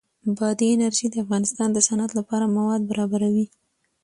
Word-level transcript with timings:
بادي 0.37 0.67
انرژي 0.75 1.07
د 1.11 1.15
افغانستان 1.23 1.69
د 1.73 1.77
صنعت 1.87 2.11
لپاره 2.19 2.53
مواد 2.55 2.81
برابروي. 2.91 3.45